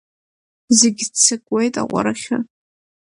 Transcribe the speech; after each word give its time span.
Зегь 0.77 1.03
ццакуеит 1.13 1.75
аҟәарахьы. 1.81 2.37